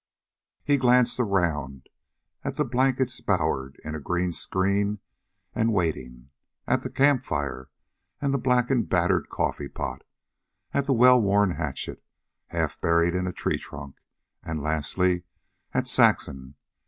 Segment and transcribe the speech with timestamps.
[0.63, 1.87] He glanced around
[2.43, 4.97] at the blankets bowered in a green screen
[5.53, 6.31] and waiting,
[6.65, 7.69] at the campfire
[8.19, 10.01] and the blackened, battered coffee pot,
[10.73, 12.03] at the well worn hatchet,
[12.47, 13.97] half buried in a tree trunk,
[14.41, 15.25] and lastly
[15.71, 16.55] at Saxon.